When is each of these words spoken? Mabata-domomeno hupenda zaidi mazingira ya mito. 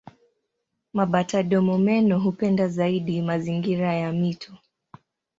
Mabata-domomeno 0.93 2.19
hupenda 2.19 2.67
zaidi 2.67 3.21
mazingira 3.21 3.93
ya 3.93 4.11
mito. 4.11 4.57